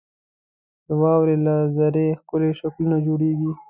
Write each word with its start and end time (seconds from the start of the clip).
•د 0.87 0.89
واورې 1.01 1.35
له 1.45 1.55
ذرې 1.75 2.07
ښکلي 2.19 2.49
شکلونه 2.59 2.97
جوړېږي. 3.05 3.51